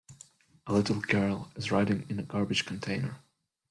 A 0.65 0.73
little 0.73 0.99
girl 0.99 1.51
is 1.55 1.71
riding 1.71 2.07
in 2.09 2.17
a 2.17 2.23
garbage 2.23 2.65
container. 2.65 3.19